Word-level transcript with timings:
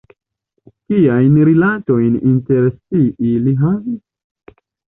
Kiajn 0.85 1.35
rilatojn 1.49 2.17
inter 2.31 2.65
si 2.81 3.05
ili 3.35 3.57
havis? 3.63 4.59